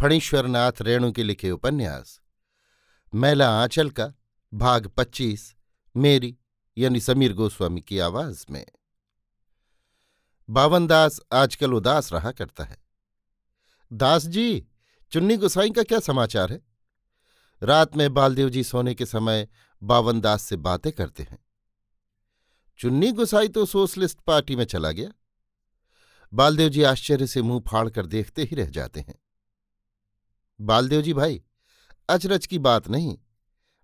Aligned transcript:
फणीश्वरनाथ 0.00 0.72
रेणु 0.80 1.12
के 1.12 1.22
लिखे 1.22 1.50
उपन्यास। 1.50 2.20
मैला 3.14 3.62
आंचल 3.62 3.90
का, 3.90 4.14
भाग 4.54 4.86
पच्चीस, 4.86 5.56
मेरी, 5.96 6.38
यानी 6.78 7.00
समीर 7.00 7.32
गोस्वामी 7.32 7.80
की 7.80 7.98
आवाज़ 7.98 8.46
में। 8.50 8.66
बावनदास 10.50 11.20
आजकल 11.32 11.72
उदास 11.72 12.12
रहा 12.12 12.32
करता 12.32 12.64
है। 12.64 12.76
दास 13.92 14.26
जी, 14.26 14.66
चुन्नी 15.10 15.36
गुसाई 15.36 15.70
का 15.70 15.82
क्या 15.82 16.00
समाचार 16.00 16.52
है? 16.52 16.62
रात 17.62 17.96
में 17.96 18.14
बालदेव 18.14 18.50
जी 18.50 18.64
सोने 18.64 18.94
के 18.94 19.06
समय 19.06 19.48
बावनदास 19.82 20.42
से 20.42 20.56
बातें 20.56 20.92
करते 20.92 21.22
हैं। 21.22 21.38
चुन्नी 22.78 23.12
गुसाई 23.12 23.48
तो 23.48 23.66
सोशलिस्ट 23.66 24.20
पार्टी 24.20 24.56
में 24.56 24.64
चला 24.64 24.90
गया। 24.90 25.10
बालदेव 26.34 26.68
जी 26.68 26.82
आश्चर्य 26.82 27.26
से 27.26 27.42
मुँह 27.42 27.60
फाड़ 27.60 27.90
कर 27.90 28.06
देखते 28.06 28.42
ही 28.42 28.56
रह 28.56 28.66
जाते 28.66 29.00
हैं। 29.00 29.14
बालदेव 30.60 31.02
जी 31.02 31.12
भाई, 31.14 31.42
अचरज 32.08 32.46
की 32.46 32.58
बात 32.58 32.88
नहीं, 32.88 33.18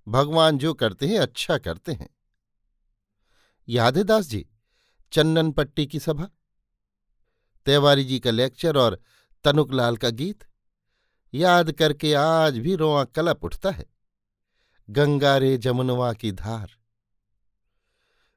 भगवान 0.09 0.59
जो 0.59 0.75
करते 0.75 1.07
हैं 1.07 1.19
अच्छा 1.19 1.59
करते 1.59 1.93
हैं। 1.93 2.09
याद 3.69 3.99
है 3.99 4.05
दास 4.05 4.27
जी 4.27 4.47
चन्नन 5.13 5.53
पट्टी 5.53 5.87
की 5.87 6.01
सभा? 6.01 6.29
तिवारी 7.67 8.05
जी 8.05 8.19
का 8.21 8.31
लेक्चर 8.31 8.77
और 8.77 9.01
तनुकलाल 9.45 9.97
का 9.97 10.11
गीत? 10.11 10.45
याद 11.35 11.73
करके 11.73 12.15
आज 12.15 12.59
भी 12.59 12.75
रोआ 12.75 13.05
कलप 13.05 13.45
उठता 13.45 13.71
है, 13.71 13.87
गंगा 14.91 15.37
रे 15.37 15.57
जमुनवा 15.59 16.13
की 16.13 16.33
धार। 16.33 16.71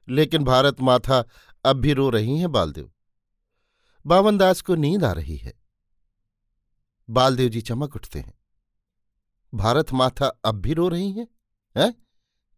लेकिन 0.08 0.44
भारत 0.44 0.80
माथा 0.80 1.24
अब 1.64 1.76
भी 1.76 1.92
रो 1.92 2.10
रही 2.10 2.38
हैं 2.38 2.52
बालदेव। 2.52 2.90
बावनदास 4.06 4.60
को 4.60 4.74
नींद 4.74 5.04
आ 5.04 5.12
रही 5.12 5.36
है। 5.36 5.52
बालदेव 7.08 7.48
जी 7.48 7.60
चमक 7.60 7.96
उठते 7.96 8.18
हैं। 8.18 8.34
भारत 9.52 9.92
माथा 9.92 10.26
अब 10.44 10.54
भी 10.54 10.74
रो 10.74 10.88
रही 10.88 11.10
हैं, 11.12 11.26
है? 11.76 11.94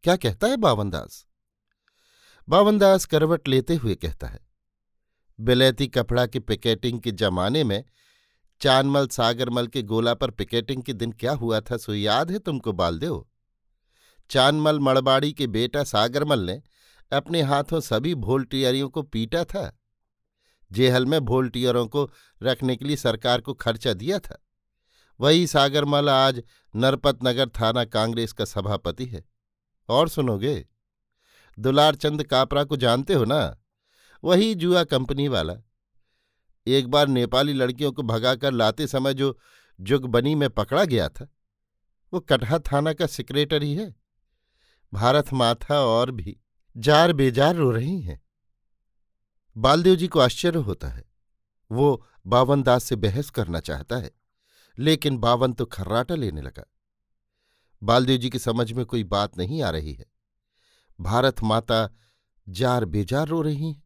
क्या 0.05 0.17
कहता 0.17 0.47
है 0.47 0.57
बावनदास? 0.57 1.25
बावनदास 2.48 3.05
करवट 3.05 3.48
लेते 3.48 3.75
हुए 3.75 3.95
कहता 3.95 4.27
है, 4.27 4.41
बिलैती 5.39 5.86
कपड़ा 5.89 6.27
की 6.27 6.39
पिकेटिंग 6.39 7.01
के 7.01 7.13
जमाने 7.13 7.64
में 7.64 7.85
चानमल 8.61 9.07
सागरमल 9.08 9.67
के 9.67 9.83
गोला 9.83 10.14
पर 10.14 10.30
पिकेटिंग 10.30 10.83
के 10.83 10.92
दिन 10.92 11.13
क्या 11.13 11.33
हुआ 11.33 11.61
था, 11.61 11.77
सो 11.77 11.95
याद 11.95 12.30
है 12.30 12.39
तुमको 12.39 12.73
बालदेव? 12.73 13.24
चानमल 14.30 14.80
मड़बाड़ी 14.80 15.33
के 15.33 15.47
बेटा 15.47 15.85
सागरमल 15.85 16.41
ने 16.41 16.63
अपने 17.13 17.42
हाथों 17.42 17.80
सभी 17.80 18.14
भोल्टियरियों 18.14 18.89
को 18.89 19.03
पीटा 19.03 19.45
था। 19.45 19.77
जेहल 20.70 21.07
में 21.07 21.20
भोल्टियरों 21.20 21.86
को 21.86 22.08
रखने 22.42 22.77
के 22.77 22.85
लिए 22.85 22.97
सरकार 22.97 23.41
को 23.41 23.55
खर्चा 23.55 23.92
दिया 23.92 24.19
था। 24.19 24.36
वही 25.20 25.47
सागरमल 25.47 26.08
आज 26.08 26.42
नरपतनगर 26.77 27.48
थाना 27.48 27.85
कांग्रेस 27.85 28.33
का 28.33 28.45
सभापति 28.45 29.07
है। 29.07 29.25
और 29.89 30.08
सुनोगे? 30.08 30.67
दुलारचंद 31.58 32.25
कापरा 32.25 32.64
को 32.64 32.77
जानते 32.77 33.14
हो 33.14 33.25
ना? 33.25 33.59
वही 34.25 34.55
जुआ 34.55 34.85
कंपनी 34.85 35.29
वाला। 35.29 35.55
एक 36.67 36.89
बार 36.89 37.09
नेपाली 37.09 37.53
लड़कियों 37.53 37.92
को 37.92 38.03
भगाकर 38.03 38.53
लाते 38.53 38.86
समय 38.86 39.14
जो 39.14 39.39
जुगबनी 39.80 40.35
में 40.35 40.51
पकड़ा 40.51 40.85
गया 40.85 41.09
था, 41.09 41.29
वो 42.13 42.20
कटहा 42.20 42.59
थाना 42.59 42.92
का 42.92 43.07
सेक्रेटरी 43.07 43.75
है। 43.75 43.97
भारत 44.95 45.33
माथा 45.33 45.80
और 45.80 46.11
भी 46.11 46.41
जार 46.77 47.13
बेजार 47.13 47.55
रो 47.55 47.70
रही 47.70 48.01
हैं। 48.01 48.23
बालदेव 49.57 49.95
जी 49.95 50.09
को 50.09 50.20
आश्चर्य 50.20 50.59
होता 50.59 50.89
है। 50.89 51.05
वो 51.73 52.07
बावन 52.27 52.63
दास 52.63 52.85
से 52.85 52.97
बहस 52.97 53.30
करना 53.30 53.61
चाहता 53.61 53.97
है। 53.97 54.20
लेकिन 54.80 55.18
बावन 55.18 55.52
तो 55.52 55.67
खर्राटा 55.67 56.14
लेने 56.14 56.42
लगा। 56.42 56.64
बालदेव 57.83 58.17
जी 58.17 58.30
की 58.30 58.39
समझ 58.39 58.73
में 58.73 58.85
कोई 58.86 59.05
बात 59.05 59.39
नहीं 59.39 59.63
आ 59.63 59.70
रही 59.70 59.92
है। 59.92 60.07
भारत 61.01 61.42
माता 61.42 61.89
जार 62.48 62.85
बेजार 62.85 63.29
रो 63.29 63.42
रही 63.42 63.70
हैं। 63.73 63.83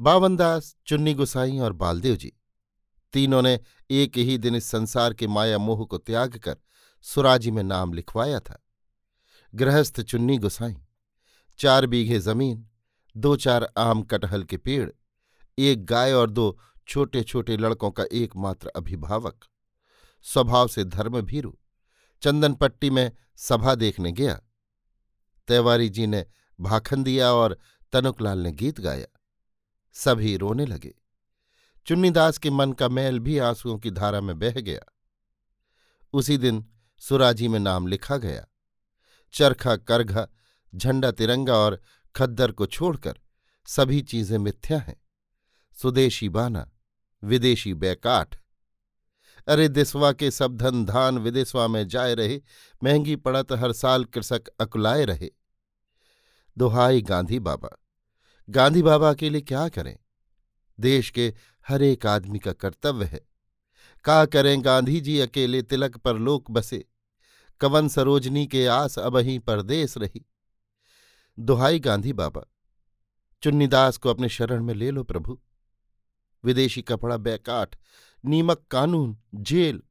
बावनदास 0.00 0.76
चुन्नी 0.86 1.14
गुसाई 1.14 1.58
और 1.58 1.72
बालदेव 1.72 2.16
जी 2.16 2.32
तीनों 3.12 3.42
ने 3.42 3.60
एक 3.90 4.16
ही 4.16 4.38
दिन 4.38 4.54
इस 4.54 4.64
संसार 4.64 5.14
के 5.14 5.26
माया 5.26 5.58
मोह 5.58 5.84
को 5.84 5.98
त्याग 5.98 6.36
कर 6.38 6.56
सुराजी 7.02 7.50
में 7.50 7.62
नाम 7.62 7.92
लिखवाया 7.92 8.40
था। 8.40 8.58
गृहस्थ 9.54 10.00
चुन्नी 10.00 10.38
गुसाई, 10.38 10.76
चार 11.58 11.86
बीघे 11.86 12.18
ज़मीन, 12.18 12.68
दो 13.16 13.36
चार 13.36 13.72
आम 13.78 14.02
कटहल 14.02 14.44
के 14.44 14.56
पेड़, 14.56 14.90
एक 15.58 15.84
गाय 15.84 16.12
और 16.12 16.30
दो 16.30 16.58
छोटे 16.88 17.22
छोटे 17.22 17.56
लड़कों 17.56 17.90
का 17.90 18.04
एकमात्र 18.12 18.68
अभिभावक। 18.68 19.44
स्वभाव 20.22 20.68
से 20.68 20.84
धर्म 20.84 21.20
भीरु 21.20 21.52
चंदनपट्टी 22.22 22.90
में 22.90 23.12
सभा 23.36 23.74
देखने 23.74 24.12
गया। 24.12 24.40
तैवारी 25.48 25.88
जी 25.88 26.06
ने 26.06 26.26
भाखन 26.60 27.02
दिया 27.02 27.32
और 27.32 27.58
तनुकलाल 27.92 28.38
ने 28.38 28.52
गीत 28.52 28.80
गाया। 28.80 29.06
सभी 29.92 30.36
रोने 30.36 30.66
लगे। 30.66 30.94
चुन्नीदास 31.86 32.38
के 32.38 32.50
मन 32.50 32.72
का 32.72 32.88
मैल 32.88 33.18
भी 33.20 33.38
आंसुओं 33.38 33.78
की 33.78 33.90
धारा 33.90 34.20
में 34.20 34.38
बह 34.38 34.52
गया। 34.52 34.80
उसी 36.12 36.36
दिन 36.36 36.66
सुराजी 36.98 37.48
में 37.48 37.60
नाम 37.60 37.86
लिखा 37.86 38.16
गया। 38.16 38.46
चरखा, 39.32 39.76
करघा, 39.76 40.28
झंडा 40.74 41.10
तिरंगा 41.10 41.54
और 41.54 41.80
खद्दर 42.16 42.52
को 42.52 42.66
छोड़कर 42.66 43.18
सभी 43.66 44.02
चीज़ें 44.02 44.38
मिथ्या 44.38 44.78
हैं। 44.78 45.02
स्वदेशी 45.72 46.28
बाना, 46.28 46.70
विदेशी 47.24 47.74
बैकाठ 47.74 48.41
अरे 49.48 49.68
दिसवा 49.68 50.12
के 50.12 50.30
सब 50.30 50.56
धन 50.56 50.84
धान 50.84 51.18
विदेशवा 51.18 51.68
में 51.68 51.88
जाए 51.88 52.14
रहे, 52.14 52.40
महँगी 52.84 53.16
पड़त 53.16 53.52
हर 53.52 53.72
साल 53.72 54.04
कृषक 54.04 54.48
अकुलाए 54.60 55.04
रहे। 55.04 55.30
दोहाई 56.58 57.02
गांधी 57.02 57.38
बाबा 57.38 57.70
गांधी 58.50 58.82
बाबा 58.82 59.14
लिए 59.22 59.40
क्या 59.40 59.68
करें? 59.68 59.98
देश 60.80 61.10
के 61.10 61.34
हर 61.68 61.82
एक 61.82 62.06
आदमी 62.06 62.38
का 62.38 62.52
कर्तव्य 62.52 63.04
है। 63.04 63.20
का 64.04 64.24
करें 64.24 64.64
गांधी 64.64 65.00
जी 65.00 65.18
अकेले 65.20 65.62
तिलक 65.62 65.96
पर 65.96 66.18
लोक 66.18 66.50
बसे? 66.50 66.84
कवन 67.60 67.88
सरोजनी 67.88 68.46
के 68.46 68.66
आस 68.66 68.98
अबही 68.98 69.38
परदेश 69.38 69.98
रही? 69.98 70.26
दोहाई 71.38 71.78
गांधी 71.78 72.12
बाबा 72.12 72.44
चुन्नीदास 73.42 73.96
को 73.96 74.10
अपने 74.10 74.28
शरण 74.28 74.64
में 74.64 74.74
ले 74.74 74.90
लो 74.90 75.04
प्रभु। 75.04 75.40
विदेशी 76.44 76.82
कपड़ा 76.82 77.16
बैकाठ 77.16 77.76
नीमक 78.24 78.66
कानून, 78.70 79.18
जेल। 79.34 79.82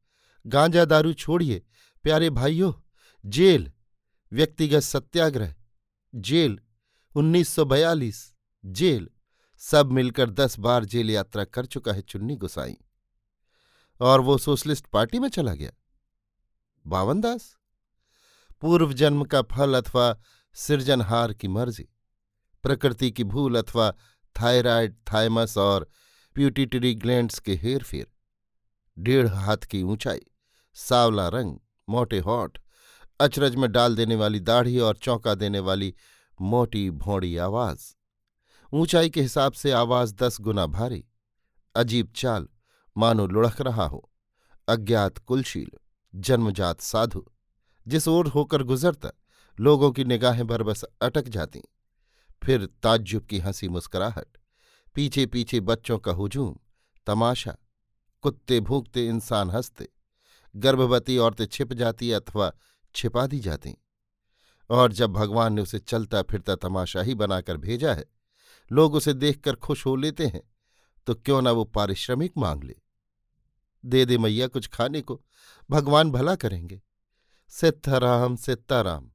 गांजा 0.48 0.86
दारू 0.86 1.14
छोड़िए, 1.14 1.64
प्यारे 2.04 2.30
भाइयों, 2.30 2.74
जेल। 3.26 3.72
व्यक्तिगत 4.34 4.80
सत्याग्रह, 4.80 5.56
जेल। 6.16 6.60
1942 7.16 8.34
जेल। 8.66 9.10
सब 9.58 9.92
मिलकर 9.92 10.30
दस 10.30 10.60
बार 10.60 10.86
जेल 10.86 11.12
यात्रा 11.12 11.44
कर 11.44 11.66
चुका 11.66 11.94
है 11.94 12.02
चुन्नी 12.02 12.36
गुसाई। 12.36 12.78
और 14.00 14.22
वो 14.22 14.38
सोशलिस्ट 14.38 14.86
पार्टी 14.86 15.20
में 15.20 15.30
चला 15.30 15.54
गया। 15.54 15.72
बावनदास। 16.88 17.58
पूर्व 18.62 18.94
जन्म 18.94 19.26
का 19.26 19.42
फल 19.42 19.82
अथवा 19.82 20.20
सृजनहार 20.54 21.34
की 21.34 21.48
मर्ज़ी। 21.48 21.90
प्रकृति 22.64 23.12
की 23.12 23.24
भूल 23.24 23.62
अथवा 23.62 23.92
थायराइड 24.42 24.96
थाइमस 25.14 25.58
और 25.58 25.90
प्यूटिटरी 26.34 26.96
ग्लैंड्स 26.96 27.40
के 27.40 27.56
हेरफेर। 27.56 28.12
डेढ़ 29.02 29.28
हाथ 29.28 29.58
की 29.58 29.84
ऊंचाई, 29.84 30.20
सावला 30.74 31.28
रंग, 31.28 31.58
मोटे 31.90 32.20
होठ, 32.20 32.58
अचरज 33.20 33.56
में 33.56 33.72
डाल 33.72 33.96
देने 33.96 34.16
वाली 34.16 34.40
दाढ़ी 34.40 34.80
और 34.80 34.96
चौंका 34.96 35.36
देने 35.36 35.60
वाली 35.60 35.96
मोटी 36.42 36.90
भोंड़ी 36.90 37.38
आवाज़। 37.38 37.96
ऊंचाई 38.74 39.10
के 39.10 39.22
हिसाब 39.22 39.52
से 39.52 39.72
आवाज़ 39.72 40.16
दस 40.16 40.42
गुना 40.42 40.66
भारी। 40.66 41.06
अजीब 41.76 42.14
चाल, 42.16 42.48
मानो 42.98 43.28
लुढ़क 43.28 43.62
रहा 43.62 43.86
हो। 43.86 44.12
अज्ञात 44.68 45.18
कुलशील, 45.18 45.70
जन्मजात 46.16 46.82
साधु, 46.82 47.26
जिस 47.88 48.08
ओर 48.08 48.28
होकर 48.28 48.64
गुजरता, 48.64 49.10
लोगों 49.60 49.92
की 49.92 50.04
निगाहें 50.04 50.48
बरबस 50.48 50.84
अटक 50.84 51.28
जाती। 51.28 51.62
फिर 52.44 52.66
ताज्जुब 52.66 53.26
की 53.26 53.40
हँसी 53.40 53.70
मुस्कुराहट 53.70 54.38
पीछे 54.94 55.26
पीछे 55.26 55.60
बच्चों 55.60 56.00
का 56.00 56.12
हुजूम, 56.12 56.56
तमाशा 57.06 57.58
कुत्ते 58.24 58.60
भूखते 58.60 59.06
इंसान 59.08 59.50
हँसते, 59.50 59.88
गर्भवती 60.56 61.18
औरतें 61.18 61.46
छिप 61.46 61.74
जाती 61.74 62.12
अथवा 62.12 62.52
छिपा 62.96 63.26
दी 63.28 63.40
जाती। 63.40 63.76
और 64.70 64.94
जब 64.94 65.14
भगवान 65.14 65.54
ने 65.54 65.62
उसे 65.62 65.80
चलता 65.80 66.22
फिरता 66.22 66.56
तमाशा 66.56 67.02
ही 67.02 67.16
बनाकर 67.16 67.58
भेजा 67.58 67.94
है, 67.94 68.06
लोग 68.72 68.94
उसे 68.96 69.14
देखकर 69.14 69.56
खुश 69.56 69.86
हो 69.86 69.96
लेते 69.96 70.28
हैं 70.28 70.42
तो 71.08 71.16
क्यों 71.16 71.42
ना 71.42 71.52
वो 71.52 71.64
पारिश्रमिक 71.66 72.34
मांग 72.38 72.64
ले। 72.64 72.76
दे 73.84 74.06
दे 74.06 74.18
मैया, 74.18 74.48
कुछ 74.48 74.68
खाने 74.68 75.02
को, 75.02 75.22
भगवान 75.70 76.12
भला 76.12 76.36
करेंगे। 76.36 76.82
सित्ताराम 77.50 78.36
सित्ताराम 78.36 79.10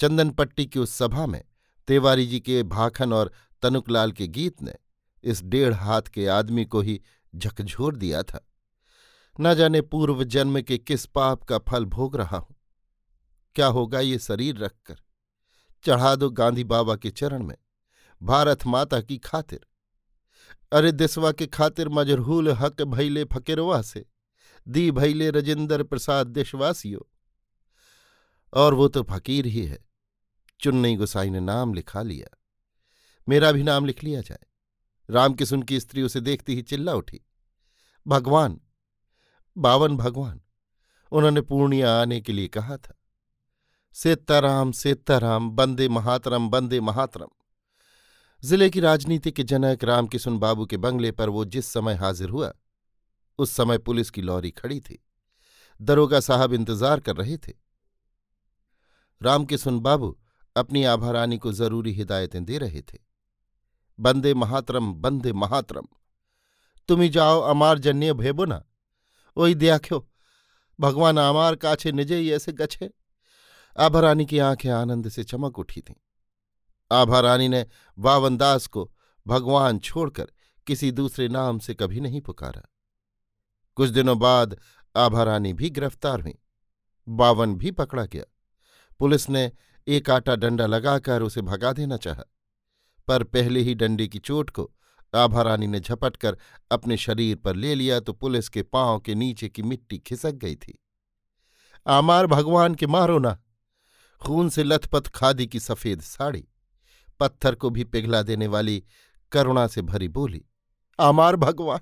चंदन 0.00 0.30
पट्टी 0.30 0.66
की 0.66 0.78
उस 0.78 0.94
सभा 0.94 1.26
में 1.26 1.42
तेवारी 1.88 2.26
जी 2.26 2.40
के 2.40 2.62
भाखन 2.62 3.12
और 3.12 3.32
तनुकलाल 3.62 4.12
के 4.12 4.26
गीत 4.28 4.62
ने 4.62 4.74
इस 5.24 5.42
डेढ़ 5.42 5.74
हाथ 5.74 6.02
के 6.02 6.26
आदमी 6.26 6.64
को 6.64 6.80
ही 6.80 7.00
झकझोर 7.36 7.96
दिया 7.96 8.22
था। 8.22 8.48
न 9.40 9.54
जाने 9.54 9.80
पूर्व 9.80 10.24
जन्म 10.24 10.60
के 10.60 10.78
किस 10.78 11.06
पाप 11.06 11.42
का 11.42 11.58
फल 11.58 11.84
भोग 11.84 12.16
रहा 12.16 12.36
हूँ। 12.36 12.56
क्या 13.54 13.66
होगा 13.66 14.00
ये 14.00 14.18
शरीर 14.18 14.56
रखकर? 14.56 14.96
चढ़ा 15.84 16.16
दो 16.16 16.30
गांधी 16.30 16.64
बाबा 16.64 16.96
के 16.96 17.10
चरण 17.10 17.42
में, 17.42 17.56
भारत 18.22 18.66
माता 18.66 19.00
की 19.00 19.18
खातिर। 19.18 19.60
अरे 20.72 20.92
दिसवा 20.92 21.32
के 21.32 21.46
खातिर 21.46 21.88
मजरहूल 21.88 22.50
हक 22.50 22.82
भैले 22.82 23.24
फकीरवा 23.24 23.82
से, 23.82 24.06
दी 24.68 24.90
भैले 24.90 25.30
रजिंदर 25.30 25.82
प्रसाद 25.82 26.26
देशवासियों। 26.26 27.00
और 28.52 28.74
वो 28.74 28.88
तो 28.88 29.02
फकीर 29.02 29.46
ही 29.46 29.66
है। 29.66 29.78
चुन्नई 30.60 30.96
गुसाई 30.96 31.30
ने 31.30 31.40
नाम 31.40 31.74
लिखा 31.74 32.02
लिया। 32.02 32.38
मेरा 33.28 33.52
भी 33.52 33.62
नाम 33.62 33.84
लिख 33.84 34.04
लिया 34.04 34.20
जाए। 34.20 34.47
राम 35.08 35.34
किसुन 35.34 35.62
की 35.62 35.80
स्त्री 35.80 36.02
उसे 36.02 36.20
देखती 36.20 36.54
ही 36.54 36.62
चिल्ला 36.62 36.94
उठी। 36.94 37.20
भगवान, 38.06 38.60
बावन 39.56 39.96
भगवान, 39.96 40.40
उन्होंने 41.12 41.40
पूर्णिया 41.40 42.00
आने 42.00 42.20
के 42.20 42.32
लिए 42.32 42.48
कहा 42.48 42.76
था। 42.76 42.94
सेताराम 43.96 44.72
सेताराम, 44.72 45.50
बंदे 45.50 45.88
महातरम 45.88 46.48
बंदे 46.48 46.80
महातरम। 46.80 47.28
ज़िले 48.42 48.70
की 48.70 48.80
राजनीति 48.80 49.30
के 49.30 49.42
जनक 49.42 49.84
रामकिशुन 49.84 50.38
बाबू 50.38 50.66
के 50.66 50.76
बंगले 50.76 51.12
पर 51.12 51.28
वो 51.28 51.44
जिस 51.44 51.66
समय 51.66 51.94
हाजिर 51.94 52.28
हुआ, 52.28 52.52
उस 53.38 53.50
समय 53.50 53.78
पुलिस 53.78 54.10
की 54.10 54.22
लॉरी 54.22 54.50
खड़ी 54.50 54.80
थी। 54.80 55.02
दरोगा 55.80 56.20
साहब 56.20 56.52
इंतज़ार 56.52 57.00
कर 57.00 57.16
रहे 57.16 57.36
थे। 57.38 57.52
रामकिशुन 59.22 59.80
बाबू 59.80 60.16
अपनी 60.56 60.84
आभारानी 60.84 61.38
को 61.38 61.52
ज़रूरी 61.52 61.92
हिदायतें 61.92 62.44
दे 62.44 62.58
रहे 62.58 62.82
थे। 62.82 63.07
बंदे 64.00 64.34
महातरम 64.34 64.94
बंदे 64.94 65.32
महातरम। 65.32 65.86
तुम 66.88 67.08
जाओ 67.08 67.40
अमार 67.40 67.78
जन्य 67.78 68.12
भेबो 68.12 68.44
ना। 68.44 68.64
ओई 69.36 69.54
द्याख्यो 69.54 70.10
भगवान 70.80 71.18
आमार 71.18 71.56
काछे 71.56 71.92
निजे 71.92 72.16
ही 72.16 72.32
ऐसे 72.32 72.52
गछे 72.52 72.90
आभारानी 73.78 74.26
की 74.26 74.38
आँखें 74.38 74.70
आनंद 74.70 75.08
से 75.08 75.24
चमक 75.24 75.58
उठी 75.58 75.80
थीं। 75.80 75.94
आभारानी 76.92 77.48
ने 77.48 77.66
वावनदास 77.98 78.66
को 78.66 78.92
भगवान 79.26 79.78
छोड़कर 79.78 80.26
किसी 80.66 80.92
दूसरे 80.92 81.28
नाम 81.28 81.58
से 81.58 81.74
कभी 81.74 82.00
नहीं 82.00 82.20
पुकारा। 82.20 82.62
कुछ 83.74 83.90
दिनों 83.90 84.18
बाद 84.18 84.60
आभारानी 84.96 85.52
भी 85.52 85.70
गिरफ़्तार 85.70 86.20
हुई। 86.20 86.38
बावन 87.08 87.54
भी 87.54 87.70
पकड़ा 87.70 88.04
गया। 88.04 88.24
पुलिस 88.98 89.30
ने 89.30 89.52
एक 89.88 90.10
आटा 90.10 90.36
डंडा 90.36 90.66
लगाकर 90.66 91.22
उसे 91.22 91.40
भगा 91.40 91.72
देना 91.72 91.96
चाहा। 91.96 92.22
पर 93.08 93.22
पहले 93.24 93.60
ही 93.60 93.74
डंडे 93.74 94.08
की 94.08 94.18
चोट 94.18 94.50
को 94.50 94.70
आभारानी 95.14 95.66
ने 95.66 95.80
झपट 95.80 96.16
कर 96.16 96.36
अपने 96.70 96.96
शरीर 96.96 97.36
पर 97.36 97.56
ले 97.56 97.74
लिया 97.74 98.00
तो 98.00 98.12
पुलिस 98.12 98.48
के 98.48 98.62
पाँव 98.62 98.98
के 99.00 99.14
नीचे 99.14 99.48
की 99.48 99.62
मिट्टी 99.62 99.98
खिसक 99.98 100.32
गई 100.34 100.56
थी। 100.56 100.78
आमार 101.86 102.26
भगवान 102.26 102.74
के 102.74 102.86
मारो 102.86 103.18
ना। 103.18 103.38
खून 104.22 104.48
से 104.48 104.64
लथपथ 104.64 105.08
खादी 105.08 105.46
की 105.46 105.60
सफ़ेद 105.60 106.00
साड़ी। 106.00 106.46
पत्थर 107.20 107.54
को 107.54 107.70
भी 107.70 107.84
पिघला 107.84 108.22
देने 108.22 108.46
वाली 108.46 108.82
करुणा 109.32 109.66
से 109.66 109.82
भरी 109.82 110.08
बोली, 110.08 110.44
आमार 110.98 111.36
भगवान, 111.36 111.80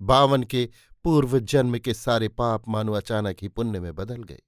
बावन 0.00 0.42
के 0.42 0.68
पूर्व 1.04 1.38
जन्म 1.38 1.78
के 1.78 1.94
सारे 1.94 2.28
पाप 2.28 2.68
मानो 2.68 2.92
अचानक 2.92 3.36
ही 3.42 3.48
पुण्य 3.48 3.80
में 3.80 3.94
बदल 3.94 4.22
गए। 4.22 4.40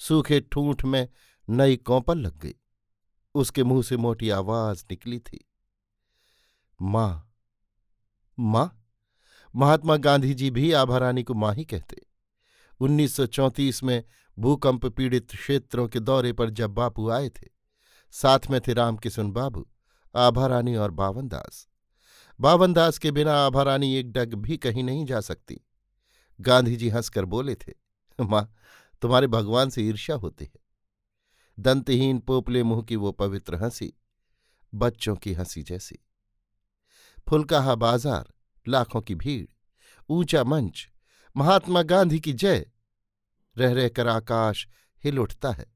सूखे 0.00 0.40
ठूंठ 0.42 0.84
में 0.84 1.08
नई 1.48 1.76
कौपल 1.76 2.18
लग 2.18 2.38
गई। 2.38 2.54
उसके 3.34 3.64
मुँह 3.64 3.82
से 3.82 3.96
मोटी 3.96 4.30
आवाज़ 4.30 4.84
निकली 4.90 5.18
थी। 5.18 5.48
माँ 6.82 7.28
माँ, 8.38 8.86
महात्मा 9.56 9.96
गांधी 9.96 10.34
जी 10.34 10.50
भी 10.50 10.72
आभारानी 10.72 11.22
को 11.22 11.34
माँ 11.34 11.54
ही 11.54 11.64
कहते। 11.64 11.96
1934 12.80 13.82
में 13.82 14.04
भूकंप 14.38 14.86
पीड़ित 14.86 15.30
क्षेत्रों 15.30 15.88
के 15.88 16.00
दौरे 16.00 16.32
पर 16.32 16.50
जब 16.50 16.70
बापू 16.70 17.08
आए 17.10 17.28
थे, 17.28 17.48
साथ 18.10 18.38
में 18.50 18.60
थे 18.60 18.72
रामकिशुन 18.72 19.32
बाबू, 19.32 19.68
आभारानी 20.16 20.76
और 20.76 20.90
बावनदास। 20.90 21.68
बावनदास 22.40 22.98
के 22.98 23.10
बिना 23.10 23.34
आभारानी 23.34 23.94
एक 23.96 24.12
डग 24.12 24.34
भी 24.34 24.56
कहीं 24.56 24.84
नहीं 24.84 25.06
जा 25.06 25.20
सकती। 25.20 25.60
गांधी 26.40 26.76
जी 26.76 26.88
हंसकर 26.88 27.24
बोले 27.24 27.54
थे, 27.54 27.72
माँ, 28.20 28.54
तुम्हारे 29.02 29.26
भगवान 29.26 29.70
से 29.70 29.82
ईर्ष्या 29.82 30.16
होती 30.16 30.44
है। 30.44 30.61
दंतहीन 31.58 32.18
पोपले 32.18 32.62
मुँह 32.62 32.82
की 32.82 32.96
वो 32.96 33.12
पवित्र 33.12 33.56
हँसी, 33.56 33.92
बच्चों 34.72 35.14
की 35.16 35.32
हँसी 35.32 35.62
जैसी। 35.62 35.98
फुलकाहा 37.28 37.74
बाज़ार, 37.74 38.32
लाखों 38.66 39.00
की 39.00 39.14
भीड़, 39.14 39.46
ऊँचा 40.08 40.44
मंच, 40.44 40.88
महात्मा 41.36 41.82
गांधी 41.82 42.20
की 42.20 42.32
जय। 42.32 42.66
रह 43.56 43.72
रहकर 43.72 44.08
आकाश 44.08 44.66
हिल 45.04 45.18
उठता 45.18 45.50
है, 45.50 45.66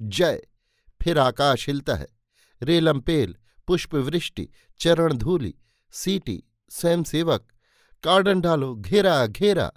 जय, 0.00 0.42
फिर 1.00 1.18
आकाश 1.18 1.66
हिलता 1.66 1.94
है। 1.94 2.08
रेलमपेल 2.62 3.36
पुष्पवृष्टि 3.68 4.48
चरण 4.80 5.16
धूलि, 5.16 5.54
सीटी, 5.92 6.42
स्वयंसेवक 6.70 7.46
कार्डन 8.04 8.40
डालो 8.40 8.74
घेरा 8.74 9.26
घेरा। 9.26 9.70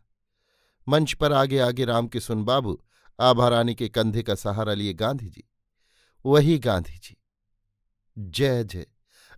मंच 0.88 1.14
पर 1.14 1.34
आगे 1.34 1.60
आगे 1.60 1.86
राम 1.86 2.08
के 2.08 2.20
सुन 2.20 2.44
बाबू 3.20 3.42
आभारानी 3.42 3.76
के 3.76 3.90
कंधे 3.90 4.24
का 4.24 4.36
सहारा 4.36 4.74
लिए 4.74 4.94
गांधी 4.94 5.30
जी 5.30 5.44
वही 6.26 6.60
गांधी 6.60 6.98
जी 6.98 7.18
जय 8.18 8.64
जय। 8.64 8.86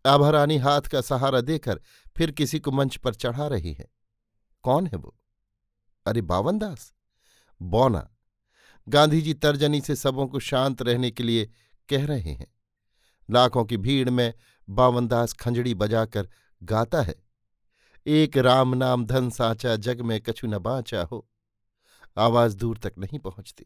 आभारानी 0.06 0.58
हाथ 0.58 0.82
का 0.82 1.02
सहारा 1.02 1.42
देकर 1.42 1.82
फिर 2.18 2.32
किसी 2.32 2.60
को 2.60 2.72
मंच 2.72 2.96
पर 2.96 3.14
चढ़ा 3.14 3.48
रही 3.48 3.74
है। 3.74 3.88
कौन 4.64 4.88
है 4.88 4.98
वो? 4.98 5.18
अरे, 6.06 6.22
बावनदास। 6.22 6.94
बौना। 7.62 8.16
गांधी 8.90 9.22
जी 9.22 9.34
तर्जनी 9.34 9.82
से 9.82 9.96
सबों 9.96 10.28
को 10.28 10.40
शांत 10.40 10.82
रहने 10.82 11.12
के 11.12 11.24
लिए 11.24 11.46
कह 11.90 12.06
रहे 12.06 12.34
हैं। 12.34 12.54
लाखों 13.32 13.66
की 13.66 13.78
भीड़ 13.78 14.10
में 14.10 14.34
बावनदास 14.70 15.34
खंजड़ी 15.34 15.74
बजाकर 15.74 16.30
गाता 16.64 17.02
है। 17.02 17.16
एक 18.08 18.38
राम 18.38 18.76
नाम 18.76 19.06
धन 19.06 19.30
साचा 19.30 19.76
जग 19.76 20.02
में 20.02 20.22
कछु 20.22 20.48
न 20.48 20.58
बाचा 20.58 21.04
हो। 21.04 21.30
आवाज़ 22.18 22.58
दूर 22.58 22.78
तक 22.78 22.94
नहीं 22.98 23.20
पहुँचती। 23.20 23.66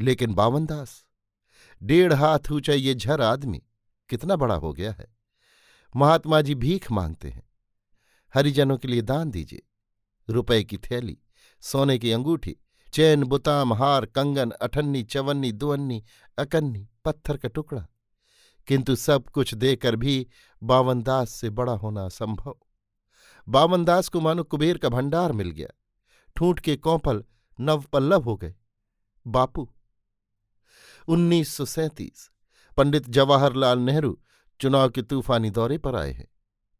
लेकिन 0.00 0.34
बावनदास 0.34 1.04
डेढ़ 1.82 2.12
हाथ 2.12 2.38
ऊँचा 2.52 2.72
ये 2.72 2.94
झर 2.94 3.20
आदमी 3.20 3.62
कितना 4.08 4.36
बड़ा 4.36 4.54
हो 4.54 4.72
गया 4.72 4.92
है? 4.92 5.16
महात्मा 5.96 6.40
जी 6.40 6.54
भीख 6.54 6.92
मांगते 6.92 7.30
हैं। 7.30 7.50
हरिजनों 8.34 8.78
के 8.78 8.88
लिए 8.88 9.02
दान 9.02 9.30
दीजिए। 9.30 9.62
रुपए 10.30 10.64
की 10.64 10.78
थैली, 10.78 11.18
सोने 11.60 11.98
की 11.98 12.12
अंगूठी, 12.12 12.56
चैन, 12.92 13.24
बुताम, 13.24 13.72
हार, 13.72 14.06
कंगन, 14.06 14.50
अठन्नी, 14.50 15.02
चवन्नी, 15.02 15.52
दुअन्नी, 15.52 16.04
अकन्नी, 16.38 16.88
पत्थर 17.04 17.36
का 17.36 17.48
टुकड़ा। 17.48 17.86
किंतु 18.66 18.96
सब 18.96 19.28
कुछ 19.28 19.54
देकर 19.54 19.96
भी 19.96 20.26
बावनदास 20.62 21.30
से 21.30 21.50
बड़ा 21.50 21.72
होना 21.72 22.08
संभव 22.08 22.58
बावनदास 23.48 24.08
को 24.08 24.20
मानो 24.20 24.44
कुबेर 24.44 24.78
का 24.78 24.88
भंडार 24.88 25.32
मिल 25.32 25.50
गया। 25.50 25.68
ठूंठ 26.36 26.60
के 26.60 26.76
कौपल 26.76 27.24
नवपल्लव 27.58 28.22
हो 28.22 28.36
गए। 28.36 28.54
बापू। 29.26 29.68
उन्नीस 31.08 31.54
सौ 31.54 31.64
सैंतीस, 31.64 32.30
पंडित 32.76 33.08
जवाहरलाल 33.08 33.78
नेहरू 33.78 34.18
चुनाव 34.60 34.90
के 34.90 35.02
तूफानी 35.02 35.50
दौरे 35.50 35.78
पर 35.78 35.96
आए 35.96 36.12
हैं। 36.12 36.28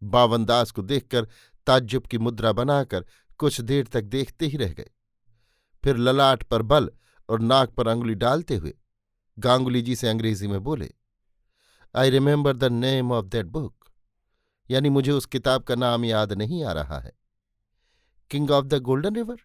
बावनदास 0.03 0.71
को 0.71 0.83
देखकर 0.83 1.29
ताज्जुब 1.67 2.07
की 2.07 2.19
मुद्रा 2.19 2.53
बनाकर 2.53 3.05
कुछ 3.39 3.61
देर 3.61 3.87
तक 3.87 4.03
देखते 4.03 4.47
ही 4.47 4.57
रह 4.57 4.73
गए। 4.73 4.91
फिर 5.85 5.97
ललाट 5.97 6.43
पर 6.43 6.63
बल 6.63 6.91
और 7.29 7.41
नाक 7.41 7.71
पर 7.71 7.89
अंगुली 7.89 8.15
डालते 8.15 8.57
हुए 8.57 8.75
गांगुली 9.39 9.83
जी 9.83 9.97
से 9.97 10.09
अंग्रेज़ी 10.09 10.49
में 10.49 10.63
बोले 10.63 10.91
I 11.95 12.11
remember 12.11 12.57
the 12.57 12.65
name 12.65 13.13
of 13.13 13.27
that 13.27 13.47
book 13.47 13.85
यानी 14.71 14.89
मुझे 14.89 15.13
उस 15.13 15.27
किताब 15.27 15.63
का 15.63 15.75
नाम 15.75 16.05
याद 16.05 16.33
नहीं 16.33 16.65
आ 16.65 16.73
रहा 16.73 16.99
है। 17.01 17.13
King 18.31 18.51
of 18.51 18.67
the 18.67 18.75
golden 18.75 19.15
river 19.15 19.41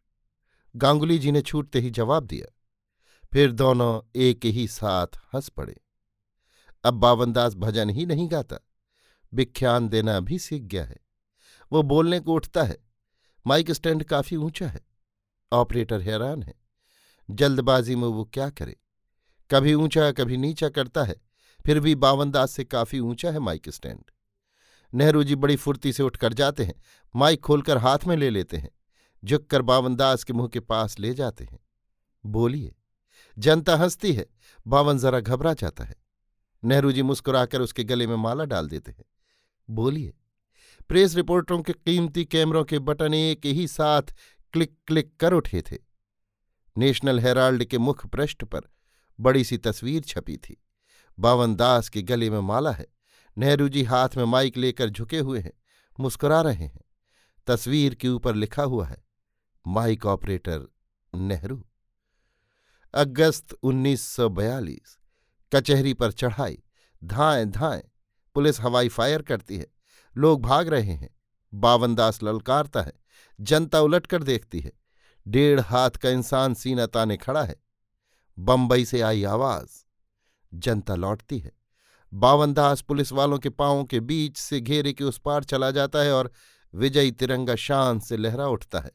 Ganguly 0.76 1.20
ji 1.20 1.32
ने 1.32 1.42
छूटते 1.42 1.80
ही 1.80 1.90
जवाब 1.90 2.24
दिया। 2.24 2.56
फिर 3.34 3.52
दोनों 3.52 4.02
एक 4.16 4.46
ही 4.46 4.68
साथ 4.68 5.08
हंस 5.36 5.50
पड़े। 5.50 5.82
अब 6.84 6.94
बावनदास 6.94 7.56
भजन 7.56 7.90
ही 7.90 8.06
नहीं 8.06 8.32
गाता। 8.32 8.58
विख्यान 9.34 9.90
देना 9.90 10.20
भी 10.20 10.40
सीख 10.40 10.64
गया 10.64 10.86
है। 10.86 10.98
वो 11.72 11.84
बोलने 11.84 12.20
को 12.20 12.34
उठता 12.34 12.64
है। 12.64 12.78
माइक 13.48 13.72
स्टैंड 13.72 14.04
काफ़ी 14.04 14.38
ऊँचा 14.38 14.68
है। 14.68 14.82
ऑपरेटर 15.54 16.02
हैरान 16.02 16.44
है। 16.44 16.54
जल्दबाजी 17.32 17.96
में 17.96 18.08
वो 18.08 18.26
क्या 18.26 18.50
करे? 18.50 18.78
कभी 19.52 19.74
ऊँचा, 19.74 20.12
कभी 20.12 20.38
नीचा 20.38 20.70
करता 20.70 21.04
है। 21.04 21.16
फिर 21.66 21.80
भी 21.80 21.96
बावनदास 21.96 22.52
से 22.52 22.64
काफ़ी 22.64 23.00
ऊँचा 23.00 23.32
है 23.32 23.40
माइक 23.40 23.70
स्टैंड। 23.70 24.04
नेहरू 24.94 25.24
जी 25.24 25.36
बड़ी 25.36 25.56
फुर्ती 25.56 25.94
से 25.94 26.04
उठकर 26.04 26.34
जाते 26.34 26.66
हैं। 26.66 26.84
माइक 27.16 27.42
खोलकर 27.42 27.78
हाथ 27.78 28.00
में 28.08 28.18
ले 28.18 28.30
लेते 28.30 28.58
हैं। 28.58 28.70
झुककर 29.26 29.62
बावनदास 29.62 30.24
के 30.24 30.34
मुँह 30.34 30.48
के 30.48 30.60
पास 30.60 31.00
ले 31.00 31.14
जाते 31.14 31.44
हैं। 31.44 31.60
बोलिए, 32.26 32.76
जनता 33.38 33.76
हंसती 33.76 34.14
है, 34.14 34.28
बावन 34.68 34.98
जरा 34.98 35.20
घबरा 35.20 35.54
जाता 35.54 35.84
है। 35.84 35.96
नेहरू 36.64 36.92
जी 36.92 37.02
मुस्कुराकर 37.02 37.62
उसके 37.62 37.84
गले 37.84 38.08
में 38.08 38.16
माला 38.16 38.46
डाल 38.46 38.68
देते 38.68 38.92
हैं। 38.92 39.06
बोलिए, 39.70 40.14
प्रेस 40.90 41.16
रिपोर्टरों 41.16 41.62
के 41.62 41.74
कीमती 41.74 42.26
कैमरों 42.26 42.64
के 42.64 42.80
बटन 42.80 43.14
एक 43.14 43.46
ही 43.46 43.68
साथ 43.68 44.02
क्लिक 44.54 44.78
क्लिक 44.88 45.18
कर 45.20 45.34
उठे 45.34 45.62
थे। 45.62 45.78
नेशनल 46.78 47.20
हेराल्ड 47.20 47.64
के 47.64 47.78
मुख 47.78 48.08
पृष्ठ 48.08 48.44
पर 48.44 48.62
बड़ी 49.20 49.44
सी 49.44 49.58
तस्वीर 49.58 50.02
छपी 50.02 50.38
थी। 50.38 50.64
बावन 51.20 51.56
दास 51.56 51.90
के 51.90 52.02
गले 52.02 52.30
में 52.30 52.40
माला 52.40 52.72
है। 52.72 52.88
नेहरू 53.38 53.70
जी 53.70 53.84
हाथ 53.84 54.10
में 54.18 54.26
माइक 54.26 54.58
लेकर 54.58 54.90
झुके 54.90 55.20
हुए 55.20 55.40
हैं, 55.40 55.54
मुस्कुरा 56.00 56.42
रहे 56.42 56.66
हैं। 56.66 56.82
तस्वीर 57.48 57.96
के 57.96 58.08
ऊपर 58.08 58.36
लिखा 58.36 58.64
हुआ 58.64 58.88
है 58.88 59.09
माइक 59.68 60.06
ऑपरेटर 60.06 60.68
नेहरू। 61.16 61.63
अगस्त 62.94 63.56
1942 63.63 64.98
कचहरी 65.54 65.94
पर 65.94 66.12
चढ़ाई, 66.12 66.63
धाएँ 67.04 67.46
धाएँ, 67.46 67.84
पुलिस 68.36 68.60
हवाई 68.62 68.89
फायर 68.89 69.22
करती 69.22 69.58
है, 69.58 69.68
लोग 70.18 70.42
भाग 70.42 70.68
रहे 70.68 70.92
हैं 70.92 71.10
बावनदास 71.54 72.24
ललकारता 72.24 72.82
है, 72.82 72.94
जनता 73.42 73.82
उलटकर 73.82 74.24
देखती 74.24 74.60
है, 74.60 74.72
डेढ़ 75.28 75.60
हाथ 75.60 75.89
का 75.89 76.10
इंसान 76.10 76.54
सीना 76.54 76.86
ताने 76.86 77.18
खड़ा 77.18 77.44
है, 77.44 77.56
बंबई 78.39 78.86
से 78.86 79.01
आई 79.01 79.24
आवाज़, 79.24 79.86
जनता 80.54 80.96
लौटती 80.96 81.39
है 81.39 81.51
बावनदास 82.13 82.82
पुलिस 82.82 83.12
वालों 83.12 83.39
के 83.39 83.50
पांवों 83.50 83.84
के 83.86 84.00
बीच 84.00 84.38
से 84.38 84.62
घेरे 84.62 84.94
के 84.94 85.04
उस 85.04 85.18
पार 85.20 85.44
चला 85.44 85.72
जाता 85.72 86.00
है 86.00 86.13
और 86.13 86.32
विजयी 86.75 87.12
तिरंगा 87.12 87.56
शान 87.56 88.00
से 88.00 88.18
लहरा 88.18 88.48
उठता 88.48 88.80
है। 88.80 88.92